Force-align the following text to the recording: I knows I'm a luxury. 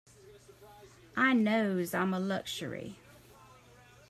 I 1.15 1.33
knows 1.33 1.93
I'm 1.93 2.11
a 2.11 2.19
luxury. 2.19 2.95